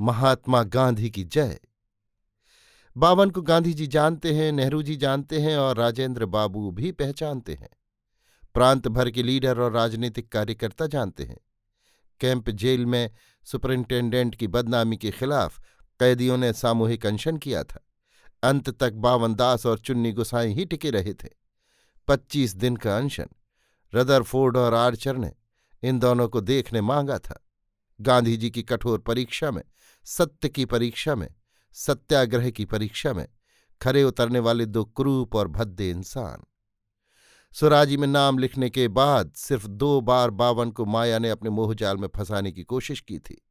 महात्मा 0.00 0.62
गांधी 0.62 1.10
की 1.10 1.24
जय। 1.24 1.60
बावन 2.96 3.30
को 3.30 3.42
गांधी 3.42 3.74
जी 3.74 3.86
जानते 3.86 4.34
हैं, 4.34 4.52
नेहरू 4.52 4.82
जी 4.82 4.96
जानते 4.96 5.40
हैं 5.40 5.56
और 5.56 5.76
राजेंद्र 5.76 6.26
बाबू 6.26 6.70
भी 6.70 6.92
पहचानते 6.92 7.54
हैं। 7.54 7.68
प्रांत 8.54 8.88
भर 8.88 9.10
के 9.10 9.22
लीडर 9.22 9.60
और 9.60 9.72
राजनीतिक 9.72 10.32
कार्यकर्ता 10.32 10.86
जानते 10.86 11.24
हैं। 11.24 11.38
कैंप 12.20 12.50
जेल 12.50 12.86
में 12.86 13.10
सुपरिंटेंडेंट 13.44 14.34
की 14.34 14.46
बदनामी 14.46 14.96
के 14.96 15.10
खिलाफ 15.10 15.60
कैदियों 16.00 16.36
ने 16.36 16.52
सामूहिक 16.52 17.06
अनशन 17.06 17.36
किया 17.36 17.64
था। 17.64 17.86
अंत 18.42 18.70
तक 18.70 18.92
बावन 18.92 19.34
दास 19.34 19.66
और 19.66 19.78
चुन्नी 19.78 20.12
गुसाई 20.12 20.52
ही 20.52 20.64
टिके 20.64 20.90
रहे 20.90 21.14
थे। 21.14 21.28
पच्चीस 22.08 22.56
दिन 22.56 22.76
का 22.76 22.96
अनशन। 22.96 23.26
रदरफोर्ड 23.94 24.56
और 24.56 24.74
आर्चर 24.74 25.16
ने 25.16 25.32
इन 25.82 25.98
दोनों 25.98 26.28
को 26.28 26.40
देखने 26.40 26.80
मांगा 26.80 27.18
था। 27.18 27.46
गांधी 28.00 28.36
जी 28.36 28.50
की 28.50 28.62
कठोर 28.62 28.98
परीक्षा 28.98 29.50
में 29.50 29.62
सत्य 30.04 30.48
की 30.48 30.64
परीक्षा 30.64 31.14
में, 31.14 31.34
सत्याग्रह 31.72 32.50
की 32.50 32.64
परीक्षा 32.64 33.12
में 33.12 33.28
खरे 33.82 34.04
उतरने 34.04 34.38
वाले 34.38 34.66
दो 34.66 34.84
क्रूप 34.84 35.36
और 35.36 35.48
भद्दे 35.48 35.90
इंसान। 35.90 36.44
सुराजी 37.52 37.96
में 37.96 38.08
नाम 38.08 38.38
लिखने 38.38 38.70
के 38.70 38.88
बाद 38.88 39.32
सिर्फ़ 39.36 39.66
दो 39.66 40.00
बार 40.00 40.30
बावन 40.30 40.70
को 40.70 40.84
माया 40.84 41.18
ने 41.18 41.30
अपने 41.30 41.50
मोहजाल 41.50 41.96
में 41.96 42.08
फंसाने 42.16 42.52
की 42.52 42.62
कोशिश 42.62 43.00
की 43.00 43.18
थी। 43.18 43.46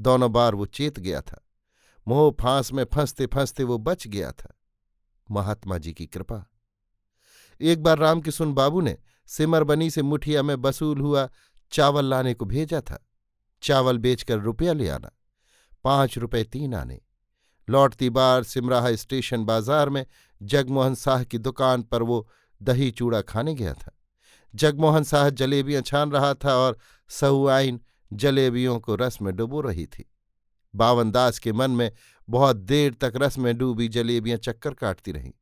दोनों 0.00 0.32
बार 0.32 0.54
वो 0.54 0.66
चेत 0.66 0.98
गया 0.98 1.20
था। 1.20 1.48
मोह 2.08 2.36
फांस 2.40 2.72
में 2.72 2.86
फंसते 2.94 3.26
फंसते 3.26 3.64
वो 3.64 3.78
बच 3.78 4.06
गया 4.06 4.32
था। 4.32 4.60
महात्मा 5.30 5.78
जी 5.78 5.92
की 5.92 6.06
कृपा। 6.06 6.50
एक 7.60 7.82
बार 7.82 7.98
रामकिशुन 7.98 8.54
बाबू 8.54 8.80
ने 8.80 8.98
सिमरबनी 9.26 9.90
से 9.90 10.02
मुठिया 10.02 10.42
में 10.42 10.54
वसूल 10.54 11.00
हुआ 11.00 11.28
चावल 11.70 12.04
लाने 12.04 12.34
को 12.34 12.44
भेजा 12.44 12.80
था। 12.80 13.08
चावल 13.62 13.98
बेचकर 13.98 14.38
रुपया 14.38 14.72
ले 14.72 14.88
आना। 14.88 15.10
पाँच 15.86 16.18
रुपए 16.18 16.42
तीन 16.44 16.74
आने। 16.74 17.00
लौटती 17.68 18.10
बार 18.10 18.42
सिमराहा 18.42 18.94
स्टेशन 18.96 19.44
बाज़ार 19.44 19.88
में 19.88 20.04
जगमोहन 20.40 20.94
शाह 20.94 21.24
की 21.24 21.38
दुकान 21.38 21.82
पर 21.82 22.02
वो 22.02 22.26
दही 22.60 22.90
चूड़ा 22.90 23.20
खाने 23.20 23.54
गया 23.54 23.72
था। 23.74 23.92
जगमोहन 24.54 25.04
शाह 25.04 25.28
जलेबियाँ 25.30 25.82
छान 25.82 26.10
रहा 26.10 26.32
था 26.34 26.54
और 26.56 26.78
सहुआइन 27.10 27.80
जलेबियों 28.12 28.78
को 28.80 28.94
रस 28.94 29.18
में 29.22 29.34
डुबो 29.36 29.60
रही 29.60 29.86
थी। 29.86 30.04
बावन 30.74 31.10
दास 31.10 31.38
के 31.38 31.52
मन 31.52 31.70
में 31.70 31.90
बहुत 32.28 32.56
देर 32.56 32.94
तक 32.94 33.12
रस 33.16 33.38
में 33.38 33.56
डूबी 33.58 33.88
जलेबियाँ 33.88 34.38
चक्कर 34.38 34.74
काटती 34.74 35.12
रहीं। 35.12 35.32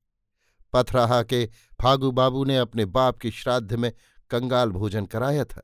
पथराहा 0.72 1.22
के 1.22 1.44
फागू 1.82 2.10
बाबू 2.10 2.44
ने 2.44 2.56
अपने 2.58 2.84
बाप 2.84 3.18
की 3.18 3.30
श्राद्ध 3.30 3.74
में 3.74 3.92
कंगाल 4.30 4.70
भोजन 4.70 5.06
कराया 5.06 5.44
था। 5.44 5.62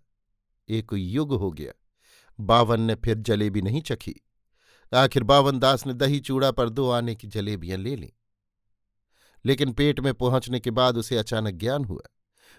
एक 0.69 0.93
युग 0.95 1.33
हो 1.33 1.51
गया। 1.51 1.73
बावन 2.39 2.81
ने 2.81 2.95
फिर 2.95 3.19
जलेबी 3.19 3.63
नहीं 3.63 3.83
चखी। 3.83 4.15
आखिर 4.95 5.23
बावन 5.23 5.59
दास 5.59 5.87
ने 5.87 5.95
दही 5.95 6.21
चूड़ा 6.21 6.51
पर 6.51 6.69
दो 6.69 6.91
आने 6.91 7.15
की 7.15 7.27
जलेबियाँ 7.27 7.79
ले 7.79 7.97
लीं। 7.97 8.09
लेकिन 9.45 9.73
पेट 9.73 10.01
में 10.01 10.15
पहुँचने 10.15 10.61
के 10.61 10.71
बाद 10.71 10.97
उसे 10.97 11.17
अचानक 11.17 11.55
ज्ञान 11.55 11.85
हुआ। 11.85 12.03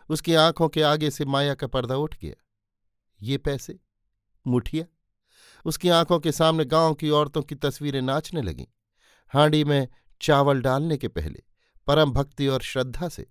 उसकी 0.10 0.34
आँखों 0.34 0.70
के 0.70 0.82
आगे 0.82 1.12
से 1.12 1.26
माया 1.26 1.56
का 1.56 1.68
पर्दा 1.68 1.96
उठ 1.96 2.18
गया। 2.18 2.46
ये 3.22 3.38
पैसे? 3.38 3.80
मुठिया? 4.48 4.86
उसकी 5.66 5.90
आँखों 5.90 6.20
के 6.20 6.32
सामने 6.32 6.66
गाँव 6.66 6.94
की 6.94 7.10
औरतों 7.10 7.42
की 7.42 7.56
तस्वीरें 7.56 8.02
नाचने 8.02 8.42
लगीं। 8.42 8.66
हांडी 9.30 9.64
में 9.64 9.88
चावल 10.22 10.62
डालने 10.62 10.98
के 10.98 11.08
पहले, 11.08 11.44
परम 11.88 12.12
भक्ति 12.12 12.48
और 12.48 12.62
श्रद्धा 12.62 13.10
से, 13.10 13.28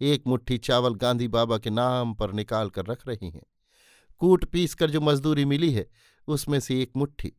एक 0.00 0.22
मुट्ठी 0.26 0.58
चावल 0.58 0.94
गांधी 0.94 1.28
बाबा 1.28 1.58
के 1.58 1.70
नाम 1.70 2.14
पर 2.14 2.32
निकाल 2.32 2.70
कर 2.70 2.86
रख 2.86 3.08
रही 3.08 3.30
हैं। 3.30 3.42
कूट 4.18 4.44
पीस 4.44 4.74
कर 4.74 4.90
जो 4.90 5.00
मजदूरी 5.00 5.44
मिली 5.44 5.72
है, 5.72 5.90
उसमें 6.28 6.60
से 6.60 6.82
एक 6.82 6.92
मुट्ठी। 6.96 7.32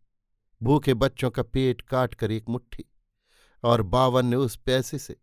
भूखे 0.64 0.94
बच्चों 0.94 1.32
का 1.32 1.44
पेट 1.44 1.82
काट 1.82 2.14
कर 2.14 2.32
एक 2.32 2.50
मुट्ठी 2.50 2.86
और 3.64 3.82
बावन 3.82 4.26
ने 4.26 4.36
उस 4.36 4.56
पैसे 4.56 5.00
से 5.00 5.16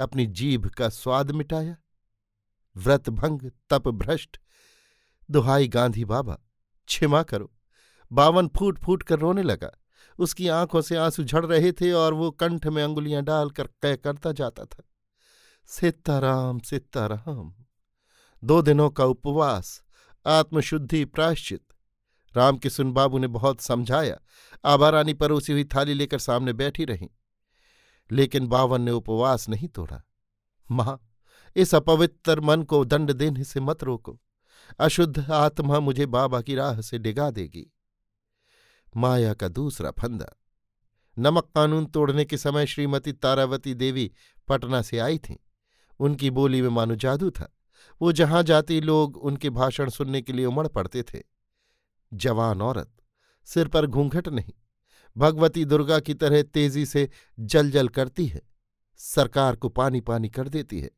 अपनी 0.00 0.26
जीभ 0.26 0.66
का 0.66 0.88
स्वाद 0.88 1.30
मिटाया। 1.30 1.76
व्रतभंग 2.76 3.50
तप 3.70 3.88
भ्रष्ट, 3.88 4.40
दुहाई 5.30 5.68
गांधी 5.68 6.04
बाबा, 6.04 6.38
क्षमा 6.86 7.22
करो। 7.22 7.52
बावन 8.12 8.48
फूट 8.48 8.78
फूट 8.78 9.02
कर 9.02 9.18
रोने 9.18 9.42
लगा। 9.42 9.70
उसकी 10.18 10.48
आँखों 10.48 10.80
से 10.80 10.96
आँसू 10.96 11.24
झड़ 11.24 11.46
रहे 11.46 11.72
थे 11.72 11.92
और 11.92 12.14
वो 12.14 12.30
कंठ 12.30 12.66
में 12.66 12.82
अंगुलियाँ 12.82 13.22
डालकर 13.22 13.66
कह 13.66 13.96
करता 13.96 14.32
जाता 14.32 14.64
था। 14.64 14.82
सीताराम 15.64 16.58
सीताराम, 16.58 17.54
दो 18.44 18.62
दिनों 18.62 18.90
का 18.90 19.04
उपवास, 19.04 19.82
आत्मशुद्धि 20.26 21.04
प्राश्चित 21.04 21.64
राम 22.36 22.56
किशुन 22.56 22.92
बाबू 22.92 23.18
ने 23.18 23.26
बहुत 23.26 23.60
समझाया। 23.60 24.16
आभा 24.64 24.88
रानी 24.88 25.14
परोसी 25.14 25.52
हुई 25.52 25.64
थाली 25.64 25.94
लेकर 25.94 26.18
सामने 26.18 26.52
बैठी 26.52 26.84
रहीं। 26.84 27.08
लेकिन 28.12 28.46
बावन 28.46 28.82
ने 28.82 28.90
उपवास 28.90 29.48
नहीं 29.48 29.68
तोड़ा। 29.68 30.08
माँ, 30.70 31.10
इस 31.56 31.74
अपवित्र 31.74 32.40
मन 32.40 32.62
को 32.62 32.84
दंड 32.84 33.12
देने 33.12 33.44
से 33.44 33.60
मत 33.60 33.84
रोको। 33.84 34.20
अशुद्ध 34.78 35.30
आत्मा 35.30 35.80
मुझे 35.80 36.06
बाबा 36.06 36.40
की 36.40 36.54
राह 36.54 36.80
से 36.80 36.98
डिगा 36.98 37.30
देगी। 37.30 37.72
माया 38.96 39.34
का 39.34 39.48
दूसरा 39.48 39.90
फंदा। 39.90 40.40
नमक 41.18 41.44
कानून 41.44 41.86
तोड़ने 41.86 42.24
के 42.24 42.36
समय 42.36 42.66
श्रीमती 42.66 43.12
तारावती 43.12 43.74
देवी 43.74 44.12
पटना 44.48 44.82
से 44.82 44.98
आई 44.98 45.18
थीं। 45.18 45.36
उनकी 45.98 46.30
बोली 46.30 46.62
में 46.62 46.68
मानो 46.68 46.94
जादू 46.94 47.30
था। 47.30 47.56
वो 48.02 48.12
जहाँ 48.12 48.42
जाती 48.42 48.80
लोग 48.80 49.16
उनके 49.16 49.50
भाषण 49.50 49.90
सुनने 49.90 50.22
के 50.22 50.32
लिए 50.32 50.46
उमड़ 50.46 50.68
पड़ते 50.68 51.02
थे। 51.02 51.35
जवान 52.12 52.62
औरत, 52.62 52.90
सिर 53.48 53.68
पर 53.68 53.86
घूंघट 53.86 54.28
नहीं, 54.28 54.52
भगवती 55.16 55.64
दुर्गा 55.64 55.98
की 56.00 56.14
तरह 56.14 56.42
तेज़ी 56.44 56.84
से 56.86 57.08
जल 57.38 57.70
जल 57.70 57.88
करती 57.88 58.26
है, 58.26 58.42
सरकार 59.00 59.56
को 59.56 59.68
पानी 59.70 60.00
पानी 60.00 60.28
कर 60.30 60.48
देती 60.48 60.80
है। 60.80 60.90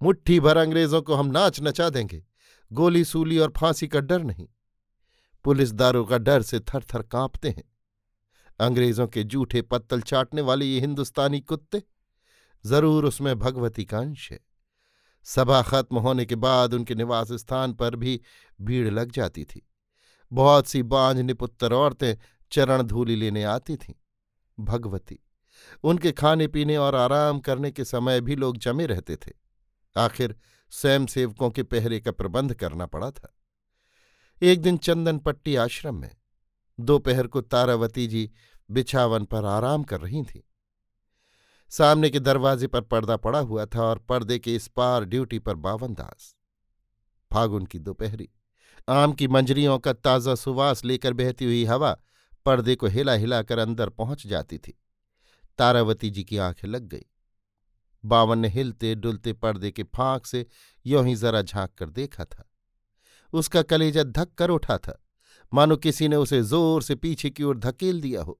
मुट्ठी 0.00 0.38
भर 0.40 0.56
अंग्रेज़ों 0.56 1.02
को 1.02 1.14
हम 1.14 1.26
नाच 1.28 1.60
नचा 1.60 1.88
देंगे 1.90 2.22
गोली 2.70 3.04
सूली 3.04 3.38
और 3.38 3.52
फांसी 3.56 3.88
का 3.88 4.00
डर 4.00 4.22
नहीं। 4.22 4.46
पुलिस 5.44 5.72
दारों 5.72 6.04
का 6.04 6.18
डर 6.18 6.42
से 6.42 6.60
थर 6.60 6.84
थर 6.84 7.02
कांपते 7.02 7.48
हैं। 7.48 7.64
अंग्रेज़ों 8.60 9.06
के 9.08 9.22
जूठे 9.24 9.62
पत्तल 9.62 10.00
चाटने 10.02 10.42
वाले 10.42 10.66
ये 10.66 10.80
हिंदुस्तानी 10.80 11.40
कुत्ते, 11.40 11.82
ज़रूर 12.64 13.04
उसमें 13.04 13.38
भगवती 13.38 13.84
का 13.84 13.98
अंश 13.98 14.30
है। 14.32 14.38
सभा 15.26 15.60
खत्म 15.62 15.98
होने 15.98 16.24
के 16.26 16.34
बाद 16.36 16.74
उनके 16.74 16.94
निवास 16.94 17.32
स्थान 17.34 17.72
पर 17.72 17.96
भी 17.96 18.20
भीड़ 18.58 18.88
लग 18.90 19.12
जाती 19.12 19.44
थी। 19.44 19.62
बहुत 20.32 20.66
सी 20.66 20.82
बांझ 20.82 21.18
निपुत्तर 21.18 21.72
औरतें 21.72 22.14
चरण 22.52 22.82
धूलि 22.82 23.16
लेने 23.16 23.44
आती 23.44 23.76
थीं। 23.76 23.94
भगवती, 24.64 25.18
उनके 25.84 26.12
खाने 26.12 26.46
पीने 26.48 26.76
और 26.76 26.94
आराम 26.94 27.40
करने 27.40 27.70
के 27.70 27.84
समय 27.84 28.20
भी 28.20 28.36
लोग 28.36 28.56
जमे 28.56 28.86
रहते 28.86 29.16
थे। 29.16 29.32
आखिर 29.96 30.36
स्वयं 30.70 31.06
सेवकों 31.06 31.50
के 31.50 31.62
पहरे 31.62 32.00
का 32.00 32.12
प्रबंध 32.12 32.54
करना 32.54 32.86
पड़ा 32.86 33.10
था। 33.10 33.36
एक 34.42 34.62
दिन 34.62 34.76
चंदन 34.76 35.18
पट्टी 35.18 35.56
आश्रम 35.56 35.94
में, 35.94 36.16
दोपहर 36.80 37.26
को 37.26 37.40
तारावती 37.40 38.06
जी 38.06 38.30
बिछावन 38.70 39.24
पर 39.24 39.44
आराम 39.44 39.82
कर 39.82 40.00
रही 40.00 40.22
थीं। 40.22 40.40
सामने 41.70 42.10
के 42.10 42.20
दरवाजे 42.20 42.66
पर 42.66 42.80
पर्दा 42.80 43.16
पड़ा 43.16 43.38
हुआ 43.38 43.66
था 43.66 43.82
और 43.82 43.98
पर्दे 43.98 44.38
के 44.38 44.54
इस 44.54 44.68
पार 44.68 45.04
ड्यूटी 45.04 45.38
पर 45.38 45.54
बावन 45.54 45.94
दास। 45.94 46.36
फागुन 47.32 47.66
की 47.66 47.78
दोपहरी 47.78 48.28
आम 48.88 49.12
की 49.12 49.28
मंजरियों 49.28 49.78
का 49.78 49.92
ताज़ा 49.92 50.34
सुवास 50.34 50.84
लेकर 50.84 51.12
बहती 51.12 51.44
हुई 51.44 51.64
हवा 51.64 51.96
पर्दे 52.44 52.74
को 52.76 52.86
हिला 52.86 53.12
हिलाकर 53.12 53.58
अंदर 53.58 53.88
पहुँच 53.88 54.26
जाती 54.26 54.58
थी। 54.58 54.78
तारावती 55.58 56.10
जी 56.10 56.24
की 56.24 56.36
आँखें 56.36 56.68
लग 56.68 56.82
गई। 56.82 57.04
बावन 58.04 58.38
ने 58.38 58.48
हिलते 58.48 58.94
डुलते 58.94 59.32
पर्दे 59.32 59.70
के 59.70 59.82
फांक 59.82 60.26
से 60.26 60.46
यों 60.86 61.06
ही 61.06 61.14
जरा 61.14 61.42
झाँक 61.42 61.70
कर 61.78 61.90
देखा 61.90 62.24
था। 62.24 62.50
उसका 63.32 63.62
कलेजा 63.62 64.02
धक 64.02 64.34
कर 64.34 64.50
उठा 64.50 64.78
था। 64.78 65.04
मानो 65.52 65.76
किसी 65.76 66.08
ने 66.08 66.16
उसे 66.16 66.42
ज़ोर 66.42 66.82
से 66.82 66.94
पीछे 66.94 67.30
की 67.30 67.42
ओर 67.42 67.58
धकेल 67.58 68.00
दिया 68.00 68.22
हो। 68.22 68.38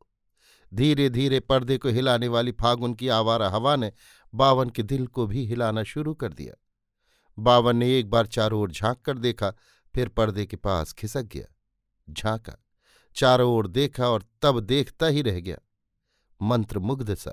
धीरे 0.75 1.09
धीरे 1.11 1.41
पर्दे 1.41 1.79
को 1.79 1.89
हिलाने 1.89 2.29
वाली 2.29 2.53
फागुन 2.53 2.95
की 2.95 3.09
आवारा 3.09 3.49
हवा 3.49 3.77
ने 3.77 3.93
बावन 4.35 4.71
के 4.71 4.83
दिल 4.83 5.07
को 5.07 5.27
भी 5.27 5.45
हिलाना 5.47 5.83
शुरू 5.83 6.15
कर 6.15 6.33
दिया। 6.33 6.55
बावन 7.39 7.77
ने 7.77 7.99
एक 7.99 8.11
बार 8.11 8.27
चारों 8.27 8.61
ओर 8.61 8.71
झाँक 8.71 9.01
कर 9.01 9.19
देखा 9.19 9.53
फिर 9.97 10.09
पर्दे 10.09 10.45
के 10.47 10.57
पास 10.57 10.93
खिसक 10.93 11.23
गया, 11.23 11.47
झांका, 12.09 12.57
चारों 13.17 13.51
ओर 13.53 13.67
देखा 13.67 14.09
और 14.09 14.25
तब 14.43 14.61
देखता 14.61 15.07
ही 15.07 15.23
रह 15.23 15.41
गया। 15.41 15.57
मंत्र 16.41 16.79
मुग्ध 16.79 17.15
सा, 17.15 17.33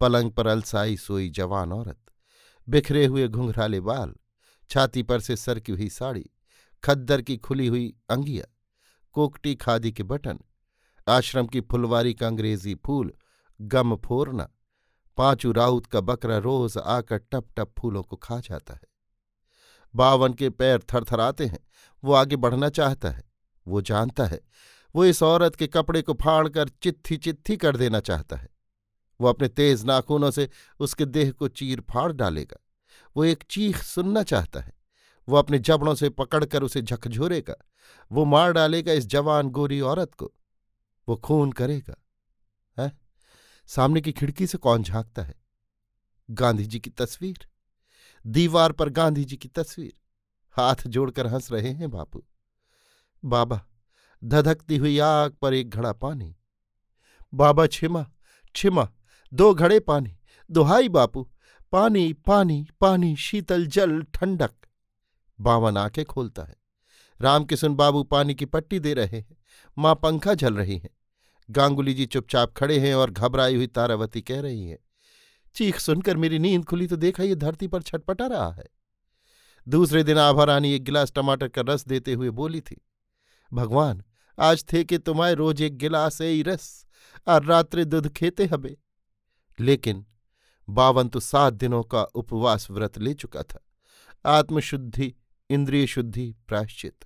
पलंग 0.00 0.32
पर 0.32 0.46
अलसाई 0.46 0.96
सोई 0.96 1.28
जवान 1.28 1.72
औरत, 1.72 2.00
बिखरे 2.68 3.04
हुए 3.06 3.28
घुंघराले 3.28 3.80
बाल, 3.80 4.14
छाती 4.70 5.02
पर 5.02 5.20
से 5.20 5.36
सरकी 5.36 5.72
हुई 5.72 5.88
साड़ी, 5.88 6.24
खद्दर 6.84 7.22
की 7.22 7.36
खुली 7.36 7.66
हुई 7.66 7.94
अंगिया, 8.10 8.44
कोकटी 9.12 9.54
खादी 9.54 9.92
के 9.92 10.02
बटन, 10.02 10.40
आश्रम 11.08 11.46
की 11.46 11.60
फुलवारी 11.60 12.14
का 12.14 12.26
अंग्रेज़ी 12.26 12.74
फूल, 12.74 13.12
गम 13.60 13.96
फोरना, 13.96 14.48
पांचू 15.18 15.52
राउत 15.52 15.86
का 15.86 16.00
बकरा 16.00 16.38
रोज 16.38 16.78
आकर 16.78 17.18
टप 17.18 17.46
टप 17.56 17.74
फूलों 17.78 18.02
को 18.02 18.16
खा 18.16 18.40
जाता 18.40 18.74
है। 18.74 18.97
बावन 19.98 20.34
के 20.34 20.50
पैर 20.50 20.78
थरथराते 20.78 21.46
हैं। 21.46 21.58
वो 22.04 22.12
आगे 22.12 22.36
बढ़ना 22.36 22.68
चाहता 22.68 23.10
है। 23.10 23.22
वो 23.66 23.80
जानता 23.80 24.26
है। 24.26 24.40
वो 24.94 25.04
इस 25.04 25.22
औरत 25.22 25.56
के 25.56 25.66
कपड़े 25.66 26.02
को 26.02 26.14
फाड़कर 26.14 26.68
चित्थी 26.68 27.16
चित्थी 27.16 27.56
कर 27.56 27.76
देना 27.76 28.00
चाहता 28.00 28.36
है। 28.36 28.48
वो 29.20 29.28
अपने 29.28 29.48
तेज 29.48 29.84
नाखूनों 29.84 30.30
से 30.30 30.50
उसके 30.80 31.04
देह 31.04 31.30
को 31.30 31.48
चीर 31.48 31.80
फाड़ 31.80 32.12
डालेगा। 32.12 32.56
वो 33.16 33.24
एक 33.24 33.44
चीख 33.50 33.82
सुनना 33.82 34.22
चाहता 34.22 34.60
है। 34.60 34.72
वो 35.28 35.36
अपने 35.36 35.58
जबड़ों 35.58 35.94
से 35.94 36.08
पकड़कर 36.08 36.62
उसे 36.62 36.82
झकझोरेगा। 36.82 37.56
वो 38.12 38.24
मार 38.24 38.52
डालेगा 38.52 38.92
इस 38.92 39.06
जवान 39.06 39.48
गोरी 39.48 39.80
औरत 39.80 40.14
को। 40.14 40.32
वो 41.08 41.16
खून 41.16 41.52
करेगा। 41.52 42.04
है? 42.78 42.98
सामने 43.66 44.00
की 44.00 44.12
खिड़की 44.12 44.46
से 44.46 44.58
कौन 44.58 44.82
झांकता 44.82 45.22
है? 45.22 45.34
गांधी 46.30 46.66
जी 46.66 46.80
की 46.80 46.90
तस्वीर। 46.90 47.48
दीवार 48.26 48.72
पर 48.72 48.88
गांधी 48.88 49.24
जी 49.24 49.36
की 49.36 49.48
तस्वीर। 49.48 49.92
हाथ 50.50 50.76
जोड़कर 50.86 51.26
हंस 51.26 51.52
रहे 51.52 51.72
हैं 51.72 51.90
बापू। 51.90 52.24
बाबा, 53.24 53.66
धधकती 54.24 54.76
हुई 54.76 54.98
आग 54.98 55.32
पर 55.32 55.54
एक 55.54 55.70
घड़ा 55.70 55.92
पानी। 55.92 56.36
बाबा, 57.34 57.66
छिमा 57.66 58.10
छिमा, 58.56 58.90
दो 59.34 59.54
घड़े 59.54 59.80
पानी। 59.80 60.18
दुहाई 60.50 60.88
बापू, 60.88 61.30
पानी 61.72 62.12
पानी 62.12 62.66
पानी, 62.80 63.16
शीतल 63.16 63.66
जल, 63.66 64.02
ठंडक। 64.02 64.52
बावन 65.40 65.76
आँखें 65.76 66.04
खोलता 66.04 66.42
है। 66.42 66.56
रामकिशन 67.20 67.74
बाबू 67.74 68.02
पानी 68.02 68.34
की 68.34 68.44
पट्टी 68.44 68.78
दे 68.78 68.94
रहे 68.94 69.18
हैं। 69.18 69.36
माँ 69.78 69.94
पंखा 69.94 70.34
झल 70.34 70.54
रही 70.54 70.78
हैं। 70.78 70.90
गांगुली 71.50 71.94
जी 71.94 72.06
चुपचाप 72.06 72.54
खड़े 72.56 72.78
हैं 72.78 72.94
और 72.94 73.10
घबराई 73.10 73.56
हुई 73.56 73.66
तारावती 73.66 74.20
कह 74.20 74.40
रही 74.40 74.68
हैं 74.68 74.78
चीख 75.54 75.78
सुनकर 75.78 76.16
मेरी 76.16 76.38
नींद 76.38 76.64
खुली 76.64 76.86
तो 76.86 76.96
देखा 76.96 77.22
ये 77.22 77.34
धरती 77.34 77.66
पर 77.68 77.82
छटपटा 77.82 78.26
रहा 78.26 78.50
है। 78.52 78.66
दूसरे 79.66 80.02
दिन 80.04 80.18
आभा 80.18 80.44
रानी 80.44 80.72
एक 80.72 80.84
गिलास 80.84 81.12
टमाटर 81.12 81.48
का 81.48 81.62
रस 81.66 81.84
देते 81.86 82.12
हुए 82.12 82.30
बोली 82.30 82.60
थी, 82.60 82.76
भगवान, 83.52 84.02
आज 84.38 84.64
थे 84.72 84.84
कि 84.84 84.98
तुम्हारे 84.98 85.34
रोज 85.34 85.62
एक 85.62 85.76
गिलास 85.78 86.20
ए 86.20 86.42
रस 86.42 86.86
और 87.26 87.44
रात्रि 87.44 87.84
दूध 87.84 88.12
खेते 88.12 88.44
हबे। 88.44 88.76
लेकिन 89.58 90.04
बावन 90.68 91.08
तो 91.08 91.20
सात 91.20 91.54
दिनों 91.54 91.82
का 91.82 92.02
उपवास 92.02 92.70
व्रत 92.70 92.98
ले 92.98 93.14
चुका 93.14 93.42
था। 93.42 93.58
आत्मशुद्धि, 94.26 95.14
इंद्रिय 95.50 95.86
शुद्धि 95.86 96.34
प्रायश्चित। 96.48 97.04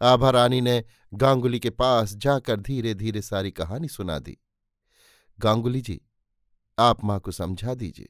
आभा 0.00 0.30
रानी 0.30 0.60
ने 0.60 0.84
गांगुली 1.14 1.58
के 1.60 1.70
पास 1.70 2.14
जाकर 2.14 2.60
धीरे 2.60 2.94
धीरे 2.94 3.22
सारी 3.22 3.50
कहानी 3.50 3.88
सुना 3.88 4.18
दी। 4.18 4.36
गांगुली 5.38 5.80
जी 5.80 6.00
आप 6.78 7.04
माँ 7.04 7.18
को 7.20 7.30
समझा 7.30 7.74
दीजिए। 7.74 8.08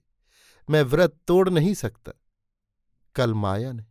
मैं 0.69 0.83
व्रत 0.83 1.17
तोड़ 1.27 1.49
नहीं 1.49 1.75
सकता। 1.75 2.13
कल 3.17 3.35
माया 3.35 3.73
ने, 3.73 3.85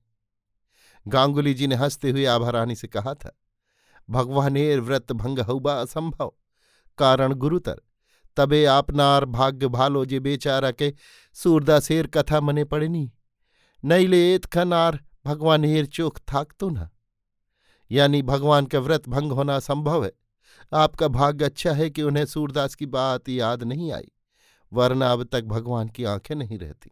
गांगुली 1.06 1.54
जी 1.54 1.68
ने 1.68 1.76
हँसते 1.76 2.10
हुए 2.10 2.26
आभा 2.26 2.50
रानी 2.50 2.76
से 2.76 2.88
कहा 2.88 3.14
था, 3.14 3.32
भगवानेर 4.10 4.80
व्रत 4.80 5.12
भंग 5.12 5.40
हुआ 5.40 5.74
असंभव। 5.74 6.34
कारण 6.98 7.34
गुरुतर, 7.34 7.82
तबे 8.38 8.64
आपनार 8.66 9.26
भाग्य 9.26 9.68
भालो 9.68 10.06
जे 10.06 10.20
बेचारा 10.20 10.72
के 10.72 10.94
सूरदासेर 11.34 12.08
कथा 12.08 12.42
मने 12.42 12.64
पड़नी 12.64 13.12
नईले 13.84 14.34
एत 14.34 14.46
खनार 14.46 15.00
भगवानेर 15.26 15.86
चोख 15.86 16.20
थाक 16.34 16.54
तो 16.60 16.70
ना। 16.70 16.90
यानी 17.92 18.22
भगवान 18.22 18.66
का 18.66 18.80
व्रत 18.80 19.10
भंग 19.10 19.32
होना 19.32 19.60
संभव 19.60 20.06
है। 20.06 20.12
आपका 20.74 21.08
भाग्य 21.08 21.46
अच्छा 21.46 21.72
है 21.72 21.90
कि 21.90 22.02
उन्हें 22.02 22.26
सूरदास 22.26 22.76
की 22.76 22.86
बात 22.86 23.30
याद 23.30 23.64
नहीं 23.64 23.92
आई। 23.92 24.12
वरना 24.74 25.12
अब 25.12 25.24
तक 25.24 25.44
भगवान 25.44 25.88
की 25.88 26.04
आँखें 26.04 26.36
नहीं 26.36 26.60
रहती। 26.60 26.92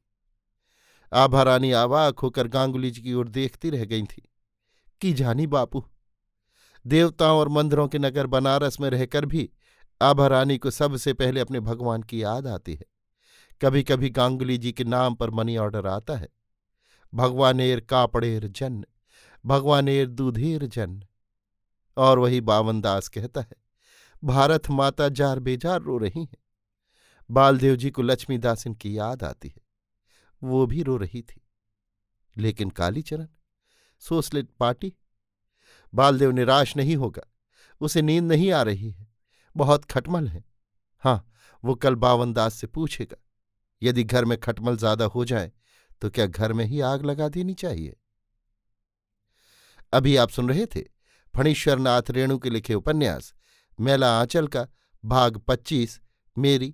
आभा 1.14 1.44
रानी 1.44 1.72
आवाक 1.72 2.20
होकर 2.20 2.48
गांगुली 2.48 2.92
जी 2.92 3.02
की 3.02 3.14
ओर 3.14 3.28
देखती 3.28 3.70
रह 3.70 3.86
गई 3.86 4.04
थी। 4.04 4.30
कि 5.02 5.14
जानी 5.14 5.48
बापू, 5.48 5.86
देवताओं 6.88 7.40
और 7.40 7.50
मंदिरों 7.50 7.88
के 7.88 8.00
नगर 8.00 8.28
बनारस 8.28 8.80
में 8.80 8.90
रहकर 8.90 9.26
भी 9.26 9.50
आभा 10.02 10.28
रानी 10.28 10.58
को 10.58 10.72
सबसे 10.72 11.14
पहले 11.14 11.40
अपने 11.40 11.60
भगवान 11.60 12.04
की 12.04 12.24
याद 12.24 12.48
आती 12.48 12.74
है। 12.74 12.86
कभी 13.62 13.84
कभी 13.84 14.10
गांगुली 14.10 14.58
जी 14.58 14.72
के 14.72 14.84
नाम 14.84 15.16
पर 15.16 15.30
मनी 15.30 15.58
ऑर्डर 15.58 15.88
आता 15.88 16.16
है। 16.16 16.30
भगवानेर 17.14 17.80
कापड़ेर 17.80 18.48
जन, 18.48 18.86
भगवानेर 19.46 20.08
दूधेर 20.08 20.66
जन। 20.66 21.04
और 21.98 22.20
वही 22.20 22.42
बावनदास 22.42 23.08
कहता 23.08 23.42
है, 23.42 23.56
भारत 24.24 24.70
माता 24.70 25.10
जार 25.10 25.40
बेजार 25.40 25.82
रो 25.82 25.98
रही 25.98 26.22
हैं। 26.22 26.38
बालदेव 27.30 27.76
जी 27.76 27.90
को 27.92 28.02
लक्ष्मीदासिन 28.02 28.74
की 28.74 28.98
याद 28.98 29.24
आती 29.24 29.48
है। 29.48 29.62
वो 30.42 30.66
भी 30.66 30.84
रो 30.84 30.98
रही 30.98 31.22
थी। 31.22 31.42
लेकिन 32.36 32.70
कालीचरण, 32.70 33.28
सोसलेट 34.04 34.50
पार्टी, 34.60 34.94
बालदेव 35.94 36.32
निराश 36.32 36.76
नहीं 36.78 36.96
होगा। 36.96 37.24
उसे 37.82 38.02
नींद 38.02 38.24
नहीं 38.24 38.52
आ 38.52 38.62
रही 38.62 38.90
है। 38.92 39.08
बहुत 39.56 39.86
खटमल 39.86 40.28
है। 40.28 40.44
हाँ 41.04 41.26
वो 41.64 41.76
कल 41.76 41.96
बावनदास 41.96 42.54
से 42.54 42.68
पूछेगा, 42.68 43.18
यदि 43.82 44.04
घर 44.04 44.26
में 44.26 44.38
खटमल 44.40 44.78
ज़्यादा 44.78 45.06
हो 45.06 45.26
जाए 45.26 45.52
तो 46.02 46.10
क्या 46.10 46.26
घर 46.26 46.54
में 46.54 46.64
ही 46.66 46.80
आग 46.82 47.06
लगा 47.06 47.28
देनी 47.30 47.54
चाहिए? 47.54 47.96
अभी 49.94 50.16
आप 50.16 50.30
सुन 50.30 50.50
रहे 50.50 50.66
थे 50.66 50.82
फणीश्वरनाथ 51.34 52.12
रेणु 52.12 52.38
के 52.38 52.50
लिखे 52.50 52.74
उपन्यास, 52.74 53.34
मेला 53.80 54.20
आंचल 54.20 54.48
का, 54.48 54.68
भाग 55.04 55.38
पच्चीस, 55.48 56.00
मेरी 56.38 56.74